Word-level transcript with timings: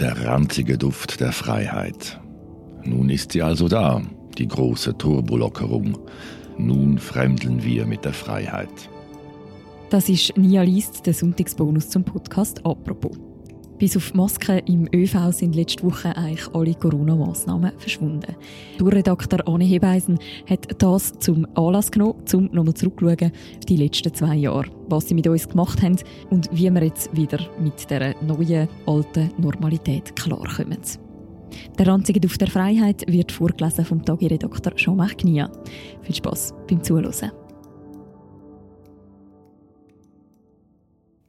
Der 0.00 0.24
ranzige 0.24 0.78
Duft 0.78 1.20
der 1.20 1.30
Freiheit. 1.30 2.18
Nun 2.84 3.10
ist 3.10 3.32
sie 3.32 3.42
also 3.42 3.68
da, 3.68 4.00
die 4.38 4.48
große 4.48 4.96
Turbolockerung. 4.96 5.98
Nun 6.56 6.98
fremdeln 6.98 7.62
wir 7.62 7.84
mit 7.84 8.06
der 8.06 8.14
Freiheit. 8.14 8.88
Das 9.90 10.08
ist 10.08 10.34
Nia 10.38 10.62
Liest, 10.62 11.04
der 11.04 11.12
Sonntagsbonus 11.12 11.90
zum 11.90 12.04
Podcast 12.04 12.64
«Apropos». 12.64 13.29
Bis 13.80 13.96
auf 13.96 14.12
Masken 14.12 14.58
im 14.66 14.88
ÖV 14.94 15.32
sind 15.32 15.56
letzte 15.56 15.82
Woche 15.84 16.14
eigentlich 16.14 16.46
alle 16.54 16.74
Corona-Massnahmen 16.74 17.72
verschwunden. 17.78 18.36
Redakteur 18.78 19.48
Anne 19.48 19.64
Hebeisen 19.64 20.18
hat 20.46 20.82
das 20.82 21.18
zum 21.18 21.46
Anlass 21.54 21.90
genommen, 21.90 22.22
um 22.34 22.50
nochmal 22.52 22.74
zurückzuschauen 22.74 23.32
auf 23.32 23.64
die 23.66 23.78
letzten 23.78 24.12
zwei 24.12 24.34
Jahre, 24.34 24.66
was 24.90 25.08
sie 25.08 25.14
mit 25.14 25.26
uns 25.26 25.48
gemacht 25.48 25.80
haben 25.80 25.96
und 26.28 26.50
wie 26.52 26.70
wir 26.70 26.84
jetzt 26.84 27.16
wieder 27.16 27.38
mit 27.58 27.88
der 27.88 28.14
neuen, 28.22 28.68
alten 28.84 29.30
Normalität 29.38 30.14
klarkommen. 30.14 30.76
Der 31.78 31.86
ranzige 31.86 32.20
Duft 32.20 32.42
der 32.42 32.48
Freiheit 32.48 33.10
wird 33.10 33.32
vorgelesen 33.32 33.86
vom 33.86 34.04
Tagi-Redakteur 34.04 34.74
Jean-Marc. 34.76 35.22
Viel 35.22 36.14
Spaß 36.14 36.52
beim 36.68 36.84
Zuhören. 36.84 37.32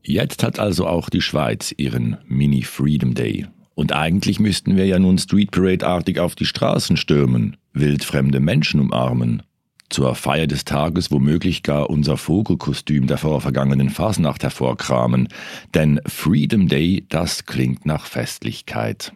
Jetzt 0.04 0.44
hat 0.44 0.60
also 0.60 0.88
auch 0.88 1.10
die 1.10 1.22
Schweiz 1.22 1.74
ihren 1.78 2.18
Mini 2.28 2.64
Freedom 2.64 3.14
Day. 3.14 3.46
Und 3.76 3.94
eigentlich 3.94 4.40
müssten 4.40 4.76
wir 4.76 4.86
ja 4.86 5.00
nun 5.00 5.18
Street 5.18 5.52
Parade-artig 5.52 6.20
auf 6.20 6.36
die 6.36 6.46
Straßen 6.46 6.98
stürmen, 6.98 7.58
wildfremde 7.74 8.40
Menschen 8.40 8.80
umarmen, 8.80 9.44
zur 9.90 10.16
Feier 10.16 10.48
des 10.48 10.66
Tages 10.66 11.12
womöglich 11.12 11.64
gar 11.64 11.90
unser 11.90 12.18
Vogelkostüm 12.18 13.08
der 13.08 13.18
vorvergangenen 13.18 13.90
Fasnacht 13.90 14.44
hervorkramen. 14.44 15.28
Denn 15.74 16.00
Freedom 16.06 16.68
Day, 16.68 17.06
das 17.10 17.46
klingt 17.46 17.86
nach 17.86 18.06
Festlichkeit, 18.06 19.14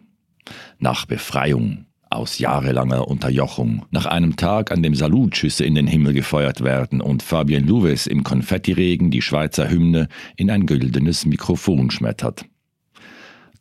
nach 0.78 1.06
Befreiung, 1.06 1.85
aus 2.16 2.38
jahrelanger 2.38 3.06
Unterjochung, 3.08 3.84
nach 3.90 4.06
einem 4.06 4.36
Tag, 4.36 4.72
an 4.72 4.82
dem 4.82 4.94
Salutschüsse 4.94 5.64
in 5.64 5.74
den 5.74 5.86
Himmel 5.86 6.12
gefeuert 6.14 6.64
werden 6.64 7.00
und 7.00 7.22
Fabien 7.22 7.66
Louves 7.66 8.06
im 8.06 8.24
Konfettiregen 8.24 9.10
die 9.10 9.22
Schweizer 9.22 9.68
Hymne 9.68 10.08
in 10.36 10.50
ein 10.50 10.66
güldenes 10.66 11.26
Mikrofon 11.26 11.90
schmettert. 11.90 12.46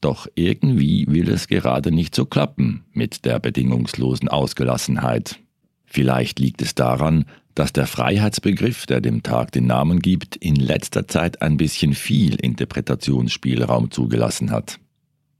Doch 0.01 0.27
irgendwie 0.35 1.05
will 1.07 1.29
es 1.29 1.47
gerade 1.47 1.91
nicht 1.91 2.15
so 2.15 2.25
klappen 2.25 2.83
mit 2.93 3.25
der 3.25 3.39
bedingungslosen 3.39 4.29
Ausgelassenheit. 4.29 5.39
Vielleicht 5.85 6.39
liegt 6.39 6.61
es 6.61 6.75
daran, 6.75 7.25
dass 7.55 7.71
der 7.71 7.87
Freiheitsbegriff, 7.87 8.85
der 8.85 9.01
dem 9.01 9.23
Tag 9.23 9.51
den 9.53 9.65
Namen 9.65 9.99
gibt, 9.99 10.35
in 10.35 10.55
letzter 10.55 11.07
Zeit 11.07 11.41
ein 11.41 11.57
bisschen 11.57 11.93
viel 11.93 12.35
Interpretationsspielraum 12.35 13.91
zugelassen 13.91 14.51
hat. 14.51 14.79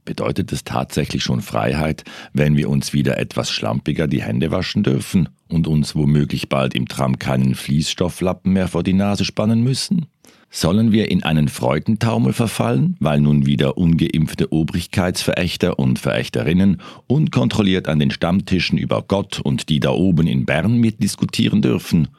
Bedeutet 0.06 0.52
es 0.52 0.64
tatsächlich 0.64 1.24
schon 1.24 1.42
Freiheit, 1.42 2.04
wenn 2.32 2.56
wir 2.56 2.70
uns 2.70 2.94
wieder 2.94 3.18
etwas 3.18 3.50
schlampiger 3.50 4.08
die 4.08 4.22
Hände 4.22 4.52
waschen 4.52 4.84
dürfen 4.84 5.30
und 5.50 5.68
uns 5.68 5.96
womöglich 5.96 6.48
bald 6.48 6.76
im 6.76 6.88
Tram 6.88 7.18
keinen 7.18 7.56
Fließstofflappen 7.56 8.54
mehr 8.54 8.68
vor 8.68 8.84
die 8.84 8.94
Nase 8.94 9.26
spannen 9.26 9.64
müssen? 9.64 10.06
Sollen 10.52 10.92
wir 10.92 11.10
in 11.10 11.24
einen 11.24 11.48
Freudentaumel 11.48 12.34
verfallen, 12.34 12.96
weil 13.00 13.20
nun 13.20 13.48
wieder 13.48 13.78
ungeimpfte 13.78 14.54
Obrigkeitsverächter 14.54 15.80
und 15.80 15.98
Verächterinnen 15.98 16.82
unkontrolliert 17.08 17.88
an 17.88 17.98
den 17.98 18.12
Stammtischen 18.12 18.78
über 18.78 19.02
Gott 19.02 19.40
und 19.40 19.70
die 19.70 19.80
da 19.80 19.90
oben 19.90 20.28
in 20.28 20.46
Bern 20.46 20.78
mitdiskutieren 20.78 21.64
dürfen 21.64 22.10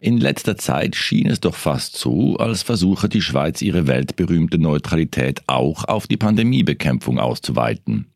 in 0.00 0.18
letzter 0.18 0.56
Zeit 0.56 0.94
schien 0.94 1.26
es 1.26 1.40
doch 1.40 1.54
fast 1.54 1.96
so, 1.96 2.36
als 2.36 2.62
versuche 2.62 3.08
die 3.08 3.22
Schweiz 3.22 3.62
ihre 3.62 3.86
weltberühmte 3.86 4.58
Neutralität 4.58 5.42
auch 5.46 5.84
auf 5.84 6.06
die 6.06 6.18
Pandemiebekämpfung 6.18 7.18
auszuweiten. 7.18 8.06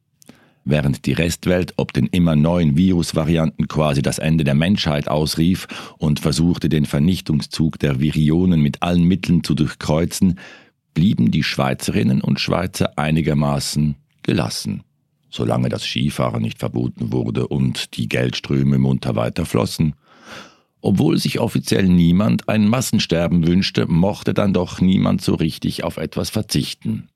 Während 0.64 1.06
die 1.06 1.14
Restwelt 1.14 1.74
ob 1.78 1.92
den 1.94 2.06
immer 2.06 2.36
neuen 2.36 2.76
Virusvarianten 2.76 3.66
quasi 3.66 4.02
das 4.02 4.18
Ende 4.18 4.44
der 4.44 4.54
Menschheit 4.54 5.08
ausrief 5.08 5.66
und 5.96 6.20
versuchte, 6.20 6.68
den 6.68 6.84
Vernichtungszug 6.84 7.78
der 7.78 7.98
Virionen 7.98 8.60
mit 8.60 8.82
allen 8.82 9.04
Mitteln 9.04 9.42
zu 9.42 9.54
durchkreuzen, 9.54 10.38
blieben 10.92 11.30
die 11.30 11.42
Schweizerinnen 11.42 12.20
und 12.20 12.40
Schweizer 12.40 12.98
einigermaßen 12.98 13.96
gelassen, 14.22 14.82
solange 15.30 15.70
das 15.70 15.84
Skifahren 15.84 16.42
nicht 16.42 16.58
verboten 16.58 17.10
wurde 17.10 17.48
und 17.48 17.96
die 17.96 18.08
Geldströme 18.08 18.78
munter 18.78 19.16
weiterflossen. 19.16 19.94
Obwohl 20.80 21.18
sich 21.18 21.40
offiziell 21.40 21.88
niemand 21.88 22.48
ein 22.48 22.66
Massensterben 22.66 23.46
wünschte, 23.46 23.86
mochte 23.86 24.32
dann 24.34 24.52
doch 24.52 24.80
niemand 24.80 25.20
so 25.20 25.34
richtig 25.34 25.84
auf 25.84 25.98
etwas 25.98 26.30
verzichten. 26.30 27.08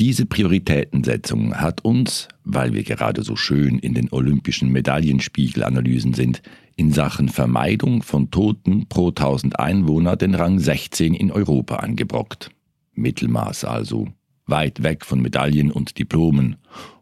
Diese 0.00 0.26
Prioritätensetzung 0.26 1.56
hat 1.56 1.84
uns, 1.84 2.28
weil 2.44 2.72
wir 2.72 2.84
gerade 2.84 3.22
so 3.24 3.34
schön 3.34 3.78
in 3.80 3.94
den 3.94 4.12
olympischen 4.12 4.70
Medaillenspiegelanalysen 4.70 6.14
sind, 6.14 6.40
in 6.76 6.92
Sachen 6.92 7.28
Vermeidung 7.28 8.02
von 8.02 8.30
Toten 8.30 8.86
pro 8.88 9.08
1000 9.08 9.58
Einwohner 9.58 10.14
den 10.16 10.36
Rang 10.36 10.60
16 10.60 11.14
in 11.14 11.32
Europa 11.32 11.76
angebrockt. 11.76 12.50
Mittelmaß 12.94 13.64
also, 13.64 14.08
weit 14.46 14.84
weg 14.84 15.04
von 15.04 15.20
Medaillen 15.20 15.72
und 15.72 15.98
Diplomen 15.98 16.56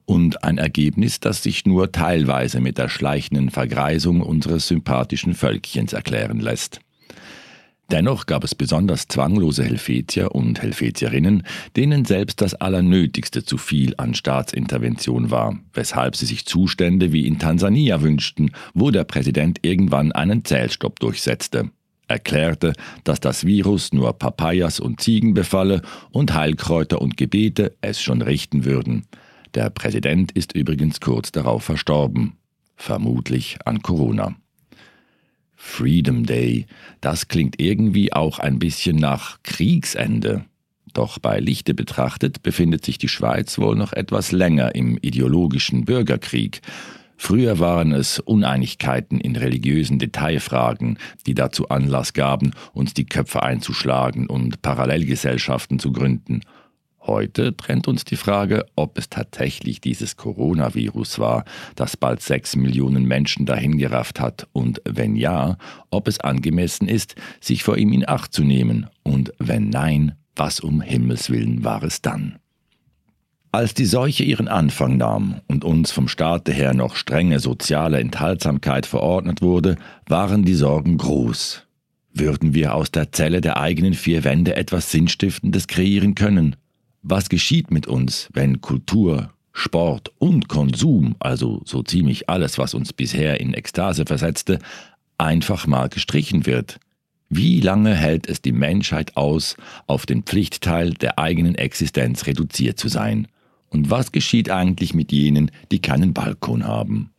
und 0.07 0.43
ein 0.45 0.57
Ergebnis, 0.57 1.21
das 1.21 1.43
sich 1.43 1.67
nur 1.67 1.93
teilweise 1.93 2.61
mit 2.61 2.79
der 2.79 2.89
schleichenden 2.89 3.51
Vergreisung 3.51 4.23
unseres 4.23 4.69
sympathischen 4.69 5.35
Völkchens 5.35 5.93
erklären 5.93 6.41
lässt. 6.41 6.81
Dennoch 7.91 8.27
gab 8.27 8.43
es 8.43 8.57
besonders 8.57 9.07
zwanglose 9.07 9.63
Helvetier 9.63 10.35
und 10.35 10.61
Helvetierinnen, 10.61 11.45
denen 11.77 12.05
selbst 12.05 12.41
das 12.41 12.55
Allernötigste 12.55 13.45
zu 13.45 13.59
viel 13.59 13.95
an 13.97 14.15
Staatsintervention 14.15 15.31
war, 15.31 15.57
weshalb 15.73 16.17
sie 16.17 16.27
sich 16.27 16.47
Zustände 16.47 17.13
wie 17.13 17.27
in 17.27 17.39
Tansania 17.39 18.03
wünschten, 18.03 18.51
wo 18.75 18.91
der 18.91 19.05
Präsident 19.05 19.61
irgendwann 19.63 20.11
einen 20.11 20.45
Zählstopp 20.45 20.99
durchsetzte, 20.99 21.71
erklärte, 22.09 22.73
dass 23.05 23.21
das 23.21 23.47
Virus 23.47 23.93
nur 23.93 24.13
Papayas 24.15 24.81
und 24.81 25.01
Ziegen 25.01 25.35
befalle 25.35 25.83
und 26.11 26.35
Heilkräuter 26.35 27.01
und 27.01 27.17
Gebete 27.17 27.77
es 27.83 28.01
schon 28.01 28.21
richten 28.21 28.65
würden. 28.65 29.07
Der 29.57 29.71
Präsident 29.71 30.33
ist 30.33 30.53
übrigens 30.53 31.01
kurz 31.01 31.33
darauf 31.33 31.65
verstorben, 31.65 32.37
vermutlich 32.77 33.57
an 33.65 33.81
Corona. 33.81 34.37
Freedom 35.55 36.27
Day, 36.27 36.67
das 37.01 37.29
klingt 37.29 37.59
irgendwie 37.59 38.13
auch 38.13 38.39
ein 38.39 38.59
bisschen 38.59 38.97
nach 38.97 39.43
Kriegsende. 39.45 40.45
Doch 40.93 41.19
bei 41.19 41.41
Lichte 41.41 41.73
betrachtet 41.73 42.43
befindet 42.43 42.85
sich 42.85 42.99
die 42.99 43.09
Schweiz 43.09 43.59
wohl 43.59 43.77
noch 43.77 43.95
etwas 43.95 44.31
länger 44.31 44.75
im 44.75 44.99
ideologischen 45.01 45.87
Bürgerkrieg. 45.87 46.61
Früher 47.17 47.59
waren 47.59 47.93
es 47.93 48.19
Uneinigkeiten 48.19 49.19
in 49.19 49.37
religiösen 49.37 49.99
Detailfragen, 49.99 50.99
die 51.27 51.33
dazu 51.33 51.71
Anlass 51.71 52.13
gaben, 52.13 52.53
uns 52.75 52.93
die 52.93 53.07
Köpfe 53.07 53.43
einzuschlagen 53.43 54.27
und 54.27 54.61
Parallelgesellschaften 54.61 55.79
zu 55.79 55.93
gründen. 55.93 56.43
Heute 57.07 57.57
trennt 57.57 57.87
uns 57.87 58.05
die 58.05 58.17
Frage, 58.17 58.67
ob 58.75 58.99
es 58.99 59.09
tatsächlich 59.09 59.81
dieses 59.81 60.17
Coronavirus 60.17 61.21
war, 61.21 61.45
das 61.77 61.97
bald 61.97 62.21
sechs 62.21 62.57
Millionen 62.57 63.05
Menschen 63.05 63.47
dahingerafft 63.47 64.19
hat 64.19 64.49
und 64.53 64.83
wenn 64.85 65.15
ja, 65.15 65.57
ob 65.91 66.09
es 66.09 66.19
angemessen 66.19 66.89
ist, 66.89 67.15
sich 67.41 67.63
vor 67.63 67.77
ihm 67.77 67.93
in 67.93 68.09
Acht 68.09 68.33
zu 68.33 68.43
nehmen 68.43 68.89
und 69.05 69.33
wenn 69.39 69.69
nein, 69.69 70.17
was 70.35 70.59
um 70.59 70.81
Himmels 70.81 71.31
willen 71.31 71.63
war 71.63 71.85
es 71.85 72.03
dann? 72.03 72.39
Als 73.53 73.73
die 73.73 73.87
Seuche 73.87 74.25
ihren 74.25 74.49
Anfang 74.49 74.97
nahm 74.97 75.41
und 75.47 75.65
uns 75.65 75.93
vom 75.93 76.09
Staate 76.09 76.53
her 76.53 76.75
noch 76.75 76.97
strenge 76.97 77.39
soziale 77.39 78.01
Enthaltsamkeit 78.01 78.85
verordnet 78.85 79.41
wurde, 79.41 79.77
waren 80.09 80.45
die 80.45 80.55
Sorgen 80.55 80.99
groß. 80.99 81.63
Würden 82.13 82.53
wir 82.53 82.75
aus 82.75 82.91
der 82.91 83.13
Zelle 83.13 83.41
der 83.41 83.59
eigenen 83.59 83.95
vier 83.95 84.25
Wände 84.25 84.57
etwas 84.57 84.91
Sinnstiftendes 84.91 85.69
kreieren 85.69 86.15
können? 86.15 86.57
Was 87.09 87.29
geschieht 87.29 87.71
mit 87.71 87.87
uns, 87.87 88.29
wenn 88.33 88.61
Kultur, 88.61 89.31
Sport 89.53 90.11
und 90.19 90.49
Konsum, 90.49 91.15
also 91.21 91.63
so 91.65 91.85
ziemlich 91.85 92.29
alles, 92.29 92.59
was 92.59 92.75
uns 92.75 92.93
bisher 92.93 93.41
in 93.41 93.55
Ekstase 93.55 94.07
versetzte, 94.07 94.59
einfach 95.17 95.69
mal 95.69 95.89
gestrichen 95.89 96.47
wird? 96.47 96.81
Wie 97.29 97.61
lange 97.61 97.95
hält 97.95 98.29
es 98.29 98.43
die 98.43 98.51
Menschheit 98.51 99.17
aus, 99.17 99.57
auf 99.87 100.05
den 100.05 100.25
Pflichtteil 100.25 100.95
der 100.95 101.17
eigenen 101.17 101.55
Existenz 101.55 102.27
reduziert 102.27 102.81
zu 102.81 102.89
sein? 102.89 103.29
Und 103.69 103.89
was 103.89 104.11
geschieht 104.11 104.51
eigentlich 104.51 104.93
mit 104.93 105.13
jenen, 105.13 105.53
die 105.71 105.79
keinen 105.79 106.13
Balkon 106.13 106.67
haben? 106.67 107.11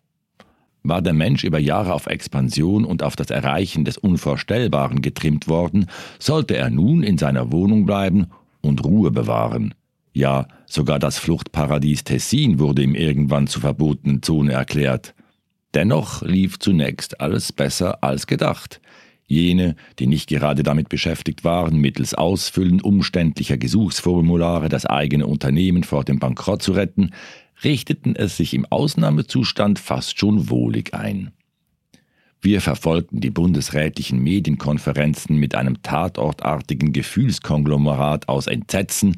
War 0.83 1.01
der 1.01 1.13
Mensch 1.13 1.45
über 1.45 1.59
Jahre 1.59 1.93
auf 1.93 2.07
Expansion 2.07 2.83
und 2.83 3.03
auf 3.03 3.15
das 3.15 3.29
Erreichen 3.29 3.85
des 3.85 3.97
Unvorstellbaren 3.97 5.01
getrimmt 5.01 5.47
worden, 5.47 5.85
sollte 6.19 6.57
er 6.57 6.69
nun 6.69 7.03
in 7.03 7.17
seiner 7.17 7.53
Wohnung 7.53 7.85
bleiben 7.85 8.27
und 8.61 8.83
Ruhe 8.83 9.11
bewahren. 9.11 9.73
Ja, 10.17 10.47
sogar 10.65 10.97
das 10.97 11.19
Fluchtparadies 11.19 12.03
Tessin 12.03 12.57
wurde 12.57 12.81
ihm 12.81 12.95
irgendwann 12.95 13.45
zur 13.45 13.61
verbotenen 13.61 14.23
Zone 14.23 14.51
erklärt. 14.51 15.13
Dennoch 15.75 16.23
lief 16.23 16.57
zunächst 16.57 17.21
alles 17.21 17.53
besser 17.53 18.03
als 18.03 18.25
gedacht. 18.25 18.81
Jene, 19.27 19.75
die 19.99 20.07
nicht 20.07 20.27
gerade 20.27 20.63
damit 20.63 20.89
beschäftigt 20.89 21.43
waren, 21.43 21.77
mittels 21.77 22.15
Ausfüllen 22.15 22.81
umständlicher 22.81 23.57
Gesuchsformulare 23.57 24.69
das 24.69 24.87
eigene 24.87 25.27
Unternehmen 25.27 25.83
vor 25.83 26.03
dem 26.03 26.17
Bankrott 26.17 26.63
zu 26.63 26.71
retten, 26.71 27.11
richteten 27.63 28.15
es 28.15 28.37
sich 28.37 28.55
im 28.55 28.65
Ausnahmezustand 28.65 29.77
fast 29.77 30.17
schon 30.17 30.49
wohlig 30.49 30.95
ein. 30.95 31.29
Wir 32.41 32.61
verfolgten 32.61 33.19
die 33.19 33.29
bundesrätlichen 33.29 34.17
Medienkonferenzen 34.23 35.37
mit 35.37 35.53
einem 35.53 35.83
tatortartigen 35.83 36.91
Gefühlskonglomerat 36.91 38.29
aus 38.29 38.47
Entsetzen 38.47 39.17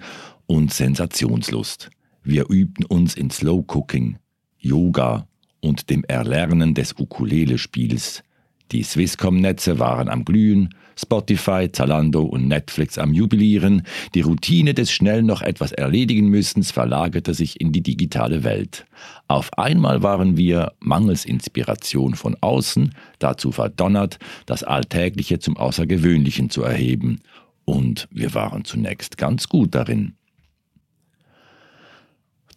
und 0.49 0.73
Sensationslust. 0.73 1.91
Wir 2.23 2.49
übten 2.49 2.83
uns 2.85 3.13
in 3.13 3.29
Slow 3.29 3.63
Cooking, 3.67 4.17
Yoga 4.57 5.27
und 5.61 5.91
dem 5.91 6.03
Erlernen 6.05 6.73
des 6.73 6.95
Ukulele-Spiels. 6.97 8.23
Die 8.71 8.81
Swisscom-Netze 8.81 9.77
waren 9.77 10.09
am 10.09 10.25
Glühen, 10.25 10.73
Spotify, 10.97 11.71
Zalando 11.71 12.23
und 12.23 12.47
Netflix 12.47 12.97
am 12.97 13.13
Jubilieren. 13.13 13.83
Die 14.15 14.21
Routine 14.21 14.73
des 14.73 14.91
schnell 14.91 15.21
noch 15.21 15.43
etwas 15.43 15.71
erledigen 15.71 16.29
müssens 16.29 16.71
verlagerte 16.71 17.35
sich 17.35 17.61
in 17.61 17.71
die 17.71 17.83
digitale 17.83 18.43
Welt. 18.43 18.87
Auf 19.27 19.55
einmal 19.55 20.01
waren 20.01 20.35
wir, 20.35 20.73
mangels 20.79 21.25
Inspiration 21.25 22.15
von 22.15 22.35
außen, 22.41 22.95
dazu 23.19 23.51
verdonnert, 23.51 24.17
das 24.47 24.63
Alltägliche 24.63 25.37
zum 25.37 25.57
Außergewöhnlichen 25.57 26.49
zu 26.49 26.63
erheben. 26.63 27.21
Und 27.65 28.07
wir 28.11 28.33
waren 28.33 28.65
zunächst 28.65 29.17
ganz 29.17 29.47
gut 29.47 29.75
darin. 29.75 30.15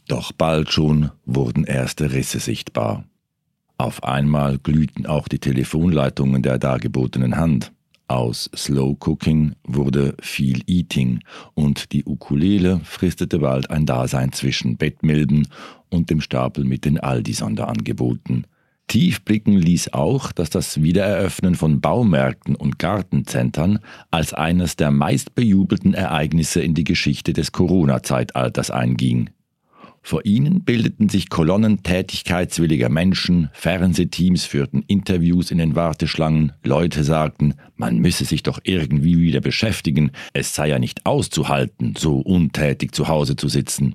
Doch 0.09 0.33
bald 0.33 0.73
schon 0.73 1.11
wurden 1.25 1.65
erste 1.65 2.13
Risse 2.13 2.41
sichtbar. 2.41 3.05
Auf 3.79 4.05
einmal 4.05 4.59
glühten 4.59 5.07
auch 5.07 5.29
die 5.29 5.39
Telefonleitungen 5.39 6.43
der 6.43 6.59
dargebotenen 6.59 7.37
Hand. 7.37 7.73
Aus 8.09 8.51
Slow 8.55 8.97
Cooking 9.01 9.55
wurde 9.65 10.15
viel 10.21 10.63
Eating 10.67 11.21
und 11.55 11.93
die 11.93 12.05
Ukulele 12.05 12.81
fristete 12.85 13.39
bald 13.39 13.71
ein 13.71 13.87
Dasein 13.87 14.33
zwischen 14.33 14.77
Bettmilben 14.77 15.49
und 15.89 16.11
dem 16.11 16.21
Stapel 16.21 16.65
mit 16.65 16.85
den 16.85 17.01
Aldi-Sonderangeboten. 17.01 18.47
Tief 18.87 19.25
blicken 19.25 19.57
ließ 19.57 19.95
auch, 19.95 20.33
dass 20.33 20.51
das 20.51 20.83
Wiedereröffnen 20.83 21.55
von 21.55 21.81
Baumärkten 21.81 22.55
und 22.55 22.79
Gartenzentren 22.79 23.79
als 24.11 24.35
eines 24.35 24.77
der 24.77 24.91
meistbejubelten 24.91 25.95
Ereignisse 25.95 26.61
in 26.61 26.75
die 26.75 26.85
Geschichte 26.85 27.33
des 27.33 27.53
Corona-Zeitalters 27.53 28.71
einging. 28.71 29.31
Vor 30.05 30.27
ihnen 30.27 30.65
bildeten 30.65 31.09
sich 31.09 31.31
Kolonnen 31.31 31.85
tätigkeitswilliger 31.85 32.89
Menschen, 32.89 33.51
Fernsehteams 33.53 34.45
führten 34.45 34.83
Interviews 34.89 35.53
in 35.53 35.59
den 35.59 35.77
Warteschlangen, 35.77 36.53
Leute 36.65 37.05
sagten, 37.05 37.55
man 37.77 37.99
müsse 37.99 38.25
sich 38.25 38.43
doch 38.43 38.59
irgendwie 38.65 39.21
wieder 39.21 39.41
beschäftigen, 39.41 40.11
es 40.33 40.55
sei 40.57 40.69
ja 40.69 40.81
nicht 40.81 41.07
auszuhalten, 41.07 41.95
so 41.97 42.19
untätig 42.19 42.95
zu 42.95 43.07
Hause 43.07 43.37
zu 43.37 43.49
sitzen. 43.49 43.95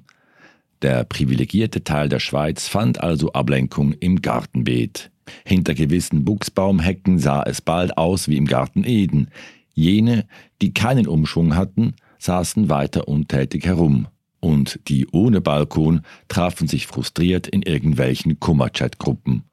Der 0.81 1.03
privilegierte 1.03 1.83
Teil 1.83 2.07
der 2.07 2.19
Schweiz 2.19 2.69
fand 2.69 3.01
also 3.01 3.33
Ablenkung 3.33 3.91
im 3.91 4.21
Gartenbeet. 4.21 5.11
Hinter 5.45 5.73
gewissen 5.73 6.23
Buchsbaumhecken 6.23 7.19
sah 7.19 7.43
es 7.43 7.61
bald 7.61 7.97
aus 7.97 8.29
wie 8.29 8.37
im 8.37 8.45
Garten 8.45 8.85
Eden. 8.85 9.29
Jene, 9.73 10.25
die 10.61 10.73
keinen 10.73 11.07
Umschwung 11.07 11.55
hatten, 11.55 11.95
saßen 12.17 12.69
weiter 12.69 13.09
untätig 13.09 13.65
herum 13.65 14.07
und 14.39 14.79
die 14.87 15.07
ohne 15.11 15.41
Balkon 15.41 16.01
trafen 16.27 16.67
sich 16.67 16.87
frustriert 16.87 17.47
in 17.47 17.61
irgendwelchen 17.61 18.39
Kummerchat-Gruppen. 18.39 19.43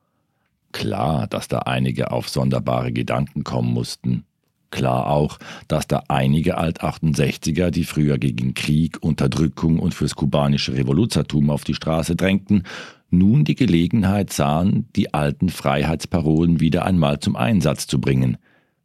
Klar, 0.73 1.27
dass 1.27 1.49
da 1.49 1.61
einige 1.61 2.11
auf 2.11 2.29
sonderbare 2.29 2.93
Gedanken 2.93 3.45
kommen 3.45 3.73
mussten. 3.73 4.25
Klar 4.71 5.09
auch, 5.09 5.39
dass 5.69 5.87
da 5.87 6.03
einige 6.09 6.59
Alt-68er, 6.59 7.71
die 7.71 7.85
früher 7.85 8.19
gegen 8.19 8.55
Krieg, 8.55 9.01
Unterdrückung 9.01 9.79
und 9.79 9.95
fürs 9.95 10.17
kubanische 10.17 10.75
Revoluzertum 10.75 11.51
auf 11.51 11.63
die 11.63 11.75
Straße 11.75 12.17
drängten, 12.17 12.65
nun 13.09 13.45
die 13.45 13.55
Gelegenheit 13.55 14.33
sahen, 14.33 14.89
die 14.97 15.15
alten 15.15 15.49
Freiheitsparolen 15.49 16.59
wieder 16.59 16.85
einmal 16.85 17.21
zum 17.21 17.37
Einsatz 17.37 17.87
zu 17.87 18.01
bringen. 18.01 18.37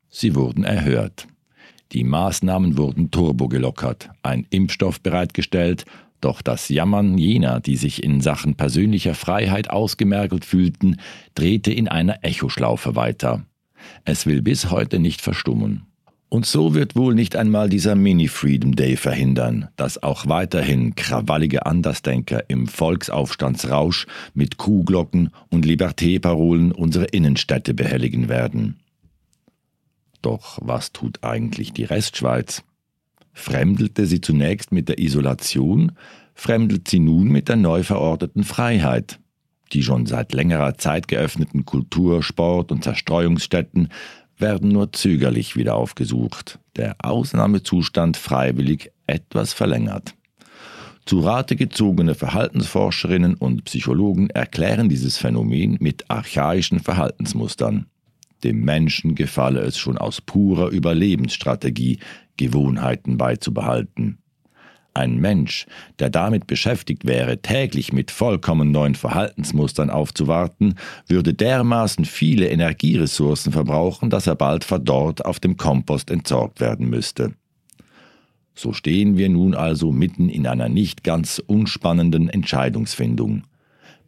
Sie 0.09 0.35
wurden 0.35 0.63
erhört. 0.63 1.27
Die 1.91 2.03
Maßnahmen 2.03 2.77
wurden 2.77 3.09
turbogelockert, 3.09 4.11
ein 4.21 4.45
Impfstoff 4.49 5.01
bereitgestellt, 5.01 5.85
doch 6.21 6.41
das 6.41 6.69
Jammern 6.69 7.17
jener, 7.17 7.59
die 7.59 7.77
sich 7.77 8.03
in 8.03 8.21
Sachen 8.21 8.55
persönlicher 8.55 9.15
Freiheit 9.15 9.69
ausgemergelt 9.69 10.45
fühlten, 10.45 10.97
drehte 11.33 11.71
in 11.71 11.87
einer 11.87 12.23
Echoschlaufe 12.23 12.95
weiter. 12.95 13.45
Es 14.05 14.25
will 14.25 14.41
bis 14.41 14.69
heute 14.69 14.99
nicht 14.99 15.21
verstummen. 15.21 15.85
Und 16.31 16.45
so 16.45 16.75
wird 16.75 16.95
wohl 16.95 17.15
nicht 17.15 17.35
einmal 17.35 17.69
dieser 17.69 17.95
Mini-Freedom 17.95 18.75
Day 18.75 18.97
verhindern, 18.97 19.69
dass 19.77 20.03
auch 20.03 20.27
weiterhin 20.27 20.93
krawallige 20.93 21.65
Andersdenker 21.65 22.43
im 22.49 22.67
Volksaufstandsrausch 22.67 24.05
mit 24.35 24.57
Kuhglocken 24.57 25.31
und 25.49 25.65
Liberté-Parolen 25.65 26.71
unsere 26.71 27.05
Innenstädte 27.05 27.73
behelligen 27.73 28.29
werden. 28.29 28.79
Doch 30.21 30.59
was 30.61 30.91
tut 30.91 31.23
eigentlich 31.23 31.73
die 31.73 31.85
Restschweiz? 31.85 32.63
Fremdelte 33.33 34.05
sie 34.05 34.21
zunächst 34.21 34.71
mit 34.71 34.89
der 34.89 34.99
Isolation, 34.99 35.93
fremdelt 36.33 36.87
sie 36.87 36.99
nun 36.99 37.29
mit 37.29 37.47
der 37.47 37.55
neu 37.55 37.83
verordneten 37.83 38.43
Freiheit. 38.43 39.19
Die 39.71 39.83
schon 39.83 40.05
seit 40.05 40.33
längerer 40.33 40.77
Zeit 40.77 41.07
geöffneten 41.07 41.65
Kultur-, 41.65 42.23
Sport- 42.23 42.71
und 42.71 42.83
Zerstreuungsstätten 42.83 43.89
werden 44.37 44.69
nur 44.69 44.91
zögerlich 44.93 45.55
wieder 45.55 45.75
aufgesucht, 45.75 46.59
der 46.75 46.95
Ausnahmezustand 47.03 48.17
freiwillig 48.17 48.91
etwas 49.05 49.53
verlängert. 49.53 50.15
Zu 51.05 51.21
Rate 51.21 51.55
gezogene 51.55 52.15
Verhaltensforscherinnen 52.15 53.33
und 53.33 53.65
Psychologen 53.65 54.29
erklären 54.29 54.89
dieses 54.89 55.17
Phänomen 55.17 55.77
mit 55.79 56.09
archaischen 56.09 56.79
Verhaltensmustern. 56.79 57.87
Dem 58.43 58.63
Menschen 58.63 59.15
gefalle 59.15 59.59
es 59.61 59.77
schon 59.77 59.97
aus 59.97 60.21
purer 60.21 60.69
Überlebensstrategie, 60.69 61.99
Gewohnheiten 62.37 63.17
beizubehalten. 63.17 64.19
Ein 64.93 65.17
Mensch, 65.17 65.65
der 65.99 66.09
damit 66.09 66.47
beschäftigt 66.47 67.05
wäre, 67.05 67.41
täglich 67.41 67.93
mit 67.93 68.11
vollkommen 68.11 68.71
neuen 68.71 68.95
Verhaltensmustern 68.95 69.89
aufzuwarten, 69.89 70.75
würde 71.07 71.33
dermaßen 71.33 72.05
viele 72.05 72.49
Energieressourcen 72.49 73.51
verbrauchen, 73.51 74.09
dass 74.09 74.25
er 74.25 74.35
bald 74.35 74.63
verdorrt 74.63 75.23
auf 75.23 75.39
dem 75.39 75.57
Kompost 75.57 76.09
entsorgt 76.09 76.59
werden 76.59 76.89
müsste. 76.89 77.33
So 78.55 78.73
stehen 78.73 79.17
wir 79.17 79.29
nun 79.29 79.53
also 79.53 79.91
mitten 79.91 80.27
in 80.27 80.47
einer 80.47 80.67
nicht 80.67 81.03
ganz 81.03 81.39
unspannenden 81.39 82.27
Entscheidungsfindung. 82.27 83.43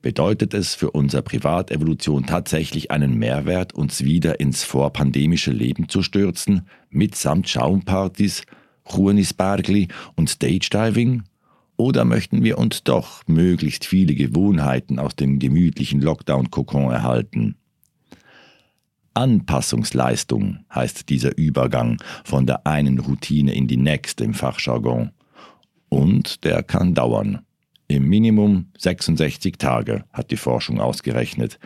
Bedeutet 0.02 0.56
es 0.56 0.74
für 0.74 0.92
unsere 0.92 1.22
Privatevolution 1.22 2.26
tatsächlich 2.26 2.90
einen 2.90 3.20
Mehrwert, 3.20 3.74
uns 3.74 4.04
wieder 4.04 4.40
ins 4.40 4.64
vorpandemische 4.64 5.52
Leben 5.52 5.90
zu 5.90 6.02
stürzen, 6.02 6.68
mitsamt 6.90 7.48
Schaumpartys, 7.48 8.44
Chuanisbergli 8.90 9.90
und 10.16 10.30
Stage 10.30 10.70
Diving? 10.72 11.24
Oder 11.78 12.04
möchten 12.04 12.44
wir 12.44 12.58
uns 12.58 12.84
doch 12.84 13.22
möglichst 13.28 13.86
viele 13.86 14.16
Gewohnheiten 14.16 14.98
aus 14.98 15.16
dem 15.16 15.38
gemütlichen 15.38 16.02
Lockdown-Kokon 16.02 16.92
erhalten? 16.92 17.56
Anpassungsleistung 19.14 20.60
heißt 20.74 21.10
dieser 21.10 21.38
Übergang 21.38 21.98
von 22.24 22.48
der 22.48 22.66
einen 22.66 22.98
Routine 23.00 23.54
in 23.54 23.68
die 23.68 23.78
nächste 23.78 24.24
im 24.24 24.34
Fachjargon. 24.34 25.12
Und 25.90 26.44
der 26.44 26.64
kann 26.64 26.94
dauern. 26.94 27.46
Im 27.92 28.08
Minimum 28.08 28.68
66 28.78 29.58
Tage, 29.58 30.06
hat 30.14 30.32
die 30.32 30.38
Forschung 30.38 30.80
ausgerechnet. 30.80 31.60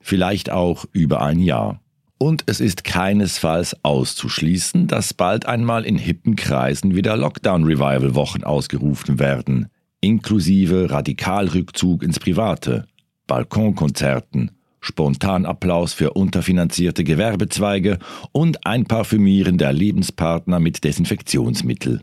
Vielleicht 0.00 0.50
auch 0.50 0.86
über 0.92 1.20
ein 1.20 1.40
Jahr. 1.40 1.80
Und 2.16 2.44
es 2.46 2.60
ist 2.60 2.84
keinesfalls 2.84 3.76
auszuschließen, 3.84 4.86
dass 4.86 5.12
bald 5.12 5.46
einmal 5.46 5.84
in 5.84 5.98
hippen 5.98 6.36
Kreisen 6.36 6.96
wieder 6.96 7.16
Lockdown-Revival-Wochen 7.16 8.44
ausgerufen 8.44 9.18
werden, 9.18 9.68
inklusive 10.00 10.90
Radikalrückzug 10.90 12.02
ins 12.02 12.18
Private, 12.18 12.86
Balkonkonzerten, 13.26 14.52
Spontanapplaus 14.80 15.92
für 15.92 16.12
unterfinanzierte 16.12 17.04
Gewerbezweige 17.04 17.98
und 18.32 18.66
ein 18.66 18.84
Parfümieren 18.84 19.58
der 19.58 19.72
Lebenspartner 19.72 20.60
mit 20.60 20.82
Desinfektionsmittel. 20.84 22.00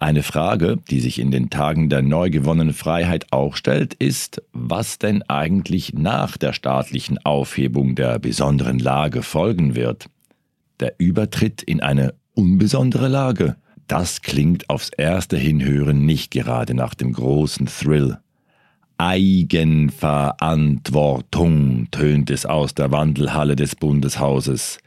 Eine 0.00 0.22
Frage, 0.22 0.78
die 0.90 1.00
sich 1.00 1.18
in 1.18 1.32
den 1.32 1.50
Tagen 1.50 1.88
der 1.88 2.02
neu 2.02 2.30
gewonnenen 2.30 2.72
Freiheit 2.72 3.26
auch 3.32 3.56
stellt, 3.56 3.94
ist, 3.94 4.40
was 4.52 4.98
denn 4.98 5.22
eigentlich 5.22 5.92
nach 5.92 6.36
der 6.36 6.52
staatlichen 6.52 7.18
Aufhebung 7.24 7.96
der 7.96 8.20
besonderen 8.20 8.78
Lage 8.78 9.22
folgen 9.22 9.74
wird. 9.74 10.06
Der 10.78 10.94
Übertritt 10.98 11.64
in 11.64 11.80
eine 11.80 12.14
unbesondere 12.34 13.08
Lage, 13.08 13.56
das 13.88 14.22
klingt 14.22 14.70
aufs 14.70 14.90
erste 14.96 15.36
Hinhören 15.36 16.06
nicht 16.06 16.30
gerade 16.30 16.74
nach 16.74 16.94
dem 16.94 17.12
großen 17.12 17.66
Thrill. 17.66 18.18
Eigenverantwortung 18.98 21.90
tönt 21.90 22.30
es 22.30 22.46
aus 22.46 22.74
der 22.74 22.92
Wandelhalle 22.92 23.56
des 23.56 23.74
Bundeshauses, 23.74 24.78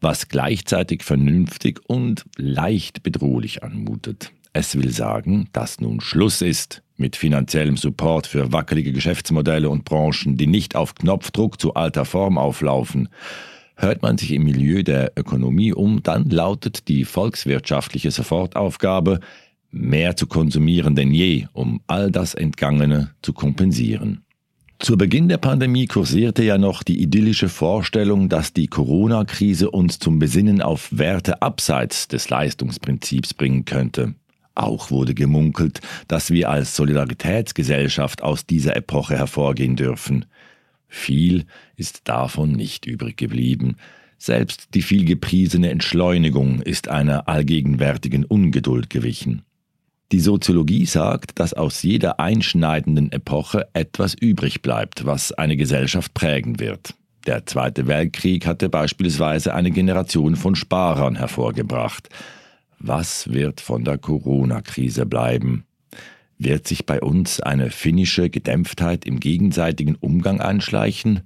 was 0.00 0.26
gleichzeitig 0.28 1.04
vernünftig 1.04 1.78
und 1.86 2.24
leicht 2.36 3.04
bedrohlich 3.04 3.62
anmutet. 3.62 4.32
Es 4.58 4.76
will 4.76 4.90
sagen, 4.90 5.48
dass 5.52 5.80
nun 5.80 6.00
Schluss 6.00 6.42
ist 6.42 6.82
mit 6.96 7.14
finanziellem 7.14 7.76
Support 7.76 8.26
für 8.26 8.52
wackelige 8.52 8.90
Geschäftsmodelle 8.90 9.70
und 9.70 9.84
Branchen, 9.84 10.36
die 10.36 10.48
nicht 10.48 10.74
auf 10.74 10.96
Knopfdruck 10.96 11.60
zu 11.60 11.74
alter 11.74 12.04
Form 12.04 12.38
auflaufen. 12.38 13.08
Hört 13.76 14.02
man 14.02 14.18
sich 14.18 14.32
im 14.32 14.42
Milieu 14.42 14.82
der 14.82 15.12
Ökonomie 15.14 15.72
um, 15.72 16.02
dann 16.02 16.28
lautet 16.28 16.88
die 16.88 17.04
volkswirtschaftliche 17.04 18.10
Sofortaufgabe, 18.10 19.20
mehr 19.70 20.16
zu 20.16 20.26
konsumieren 20.26 20.96
denn 20.96 21.12
je, 21.12 21.46
um 21.52 21.80
all 21.86 22.10
das 22.10 22.34
Entgangene 22.34 23.12
zu 23.22 23.32
kompensieren. 23.32 24.24
Zu 24.80 24.98
Beginn 24.98 25.28
der 25.28 25.38
Pandemie 25.38 25.86
kursierte 25.86 26.42
ja 26.42 26.58
noch 26.58 26.82
die 26.82 27.00
idyllische 27.00 27.48
Vorstellung, 27.48 28.28
dass 28.28 28.54
die 28.54 28.66
Corona-Krise 28.66 29.70
uns 29.70 30.00
zum 30.00 30.18
Besinnen 30.18 30.62
auf 30.62 30.88
Werte 30.90 31.42
abseits 31.42 32.08
des 32.08 32.28
Leistungsprinzips 32.28 33.34
bringen 33.34 33.64
könnte. 33.64 34.16
Auch 34.58 34.90
wurde 34.90 35.14
gemunkelt, 35.14 35.80
dass 36.08 36.32
wir 36.32 36.50
als 36.50 36.74
Solidaritätsgesellschaft 36.74 38.24
aus 38.24 38.44
dieser 38.44 38.74
Epoche 38.74 39.16
hervorgehen 39.16 39.76
dürfen. 39.76 40.24
Viel 40.88 41.44
ist 41.76 42.08
davon 42.08 42.50
nicht 42.52 42.84
übrig 42.84 43.16
geblieben. 43.16 43.76
Selbst 44.18 44.74
die 44.74 44.82
viel 44.82 45.04
gepriesene 45.04 45.70
Entschleunigung 45.70 46.60
ist 46.60 46.88
einer 46.88 47.28
allgegenwärtigen 47.28 48.24
Ungeduld 48.24 48.90
gewichen. 48.90 49.42
Die 50.10 50.18
Soziologie 50.18 50.86
sagt, 50.86 51.38
dass 51.38 51.54
aus 51.54 51.84
jeder 51.84 52.18
einschneidenden 52.18 53.12
Epoche 53.12 53.68
etwas 53.74 54.14
übrig 54.14 54.60
bleibt, 54.60 55.06
was 55.06 55.30
eine 55.30 55.56
Gesellschaft 55.56 56.14
prägen 56.14 56.58
wird. 56.58 56.94
Der 57.26 57.46
Zweite 57.46 57.86
Weltkrieg 57.86 58.44
hatte 58.44 58.68
beispielsweise 58.68 59.54
eine 59.54 59.70
Generation 59.70 60.34
von 60.34 60.56
Sparern 60.56 61.14
hervorgebracht. 61.14 62.08
Was 62.80 63.32
wird 63.32 63.60
von 63.60 63.84
der 63.84 63.98
Corona-Krise 63.98 65.04
bleiben? 65.04 65.64
Wird 66.38 66.68
sich 66.68 66.86
bei 66.86 67.00
uns 67.00 67.40
eine 67.40 67.70
finnische 67.70 68.30
Gedämpftheit 68.30 69.04
im 69.04 69.18
gegenseitigen 69.18 69.96
Umgang 69.96 70.40
einschleichen? 70.40 71.22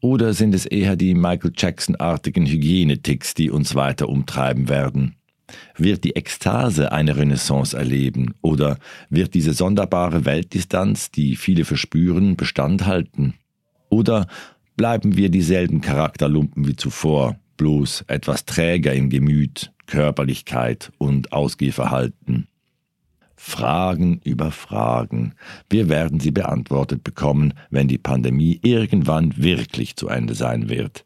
Oder 0.00 0.32
sind 0.34 0.54
es 0.54 0.66
eher 0.66 0.94
die 0.94 1.14
Michael 1.14 1.52
Jackson-artigen 1.56 2.46
Hygieneticks, 2.46 3.34
die 3.34 3.50
uns 3.50 3.74
weiter 3.74 4.08
umtreiben 4.08 4.68
werden? 4.68 5.16
Wird 5.76 6.04
die 6.04 6.14
Ekstase 6.14 6.92
eine 6.92 7.16
Renaissance 7.16 7.76
erleben? 7.76 8.34
Oder 8.40 8.78
wird 9.10 9.34
diese 9.34 9.52
sonderbare 9.52 10.24
Weltdistanz, 10.24 11.10
die 11.10 11.34
viele 11.34 11.64
verspüren, 11.64 12.36
Bestand 12.36 12.86
halten? 12.86 13.34
Oder 13.88 14.28
bleiben 14.76 15.16
wir 15.16 15.28
dieselben 15.28 15.80
Charakterlumpen 15.80 16.66
wie 16.68 16.76
zuvor, 16.76 17.36
bloß 17.56 18.04
etwas 18.06 18.44
träger 18.44 18.92
im 18.94 19.10
Gemüt, 19.10 19.72
Körperlichkeit 19.86 20.92
und 20.98 21.32
Ausgehverhalten. 21.32 22.48
Fragen 23.36 24.20
über 24.24 24.50
Fragen. 24.50 25.34
Wir 25.68 25.88
werden 25.88 26.20
sie 26.20 26.30
beantwortet 26.30 27.04
bekommen, 27.04 27.52
wenn 27.70 27.88
die 27.88 27.98
Pandemie 27.98 28.58
irgendwann 28.62 29.36
wirklich 29.36 29.96
zu 29.96 30.08
Ende 30.08 30.34
sein 30.34 30.68
wird. 30.68 31.04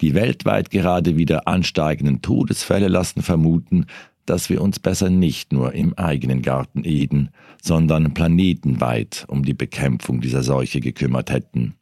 Die 0.00 0.14
weltweit 0.14 0.70
gerade 0.70 1.16
wieder 1.16 1.48
ansteigenden 1.48 2.22
Todesfälle 2.22 2.88
lassen 2.88 3.22
vermuten, 3.22 3.86
dass 4.26 4.50
wir 4.50 4.62
uns 4.62 4.78
besser 4.78 5.10
nicht 5.10 5.52
nur 5.52 5.72
im 5.72 5.94
eigenen 5.94 6.42
Garten 6.42 6.84
Eden, 6.84 7.30
sondern 7.62 8.14
planetenweit 8.14 9.24
um 9.28 9.44
die 9.44 9.54
Bekämpfung 9.54 10.20
dieser 10.20 10.42
Seuche 10.42 10.80
gekümmert 10.80 11.30
hätten. 11.30 11.74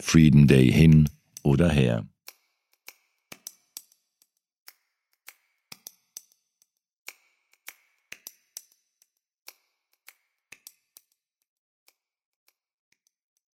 Freedom 0.00 0.46
Day 0.46 0.70
hin 0.70 1.08
oder 1.42 1.68
her. 1.68 2.04